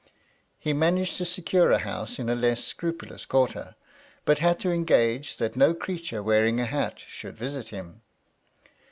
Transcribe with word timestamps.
He 0.57 0.73
managed 0.73 1.17
to 1.17 1.25
secure 1.25 1.69
a 1.69 1.77
house 1.77 2.17
in 2.17 2.27
a 2.27 2.33
less 2.33 2.63
scrupulous 2.65 3.23
quarter, 3.23 3.75
but 4.25 4.39
had 4.39 4.59
to 4.61 4.71
engage 4.71 5.37
that 5.37 5.55
no 5.55 5.75
creature 5.75 6.23
wearing 6.23 6.59
a 6.59 6.65
hat 6.65 7.01
should 7.07 7.37
visit 7.37 7.69
him. 7.69 8.01